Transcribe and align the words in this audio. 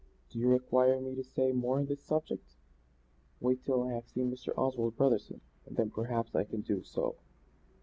Do 0.31 0.39
you 0.39 0.49
require 0.49 0.99
me 0.99 1.13
to 1.13 1.23
say 1.23 1.51
more 1.51 1.77
on 1.77 1.85
this 1.85 2.01
subject? 2.01 2.55
Wait 3.39 3.63
till 3.63 3.83
I 3.83 3.93
have 3.93 4.07
seen 4.09 4.31
Mr. 4.31 4.49
Oswald 4.57 4.97
Brotherson 4.97 5.41
and 5.67 5.77
then 5.77 5.91
perhaps 5.91 6.33
I 6.33 6.43
can 6.43 6.61
do 6.61 6.81
so." 6.81 7.17